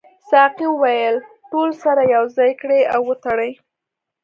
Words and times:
ساقي 0.29 0.67
وویل 0.69 1.15
ټول 1.51 1.69
سره 1.83 2.01
یو 2.15 2.23
ځای 2.37 2.51
کړئ 2.61 2.81
او 2.93 3.01
وتړئ. 3.09 3.51